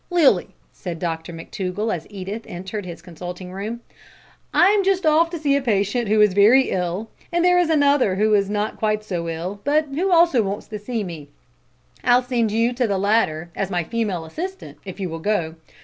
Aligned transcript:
"Lilly," 0.09 0.55
said 0.73 0.97
Dr 0.97 1.31
McTougall, 1.31 1.95
as 1.95 2.07
Edith 2.09 2.41
entered 2.47 2.87
his 2.87 3.03
consulting 3.03 3.51
room. 3.51 3.81
"I'm 4.51 4.83
just 4.83 5.05
off 5.05 5.29
to 5.29 5.37
see 5.37 5.55
a 5.55 5.61
patient 5.61 6.07
who 6.07 6.19
is 6.21 6.33
very 6.33 6.71
ill, 6.71 7.11
and 7.31 7.45
there 7.45 7.59
is 7.59 7.69
another 7.69 8.15
who 8.15 8.33
is 8.33 8.49
not 8.49 8.77
quite 8.79 9.03
so 9.03 9.29
ill, 9.29 9.61
but 9.63 9.85
who 9.93 10.11
also 10.11 10.41
wants 10.41 10.65
to 10.69 10.79
see 10.79 11.03
me. 11.03 11.29
I'll 12.03 12.23
send 12.23 12.51
you 12.51 12.73
to 12.73 12.87
the 12.87 12.97
latter 12.97 13.51
as 13.55 13.69
my 13.69 13.83
female 13.83 14.25
assistant, 14.25 14.79
if 14.85 14.99
you 14.99 15.07
will 15.07 15.19
go. 15.19 15.53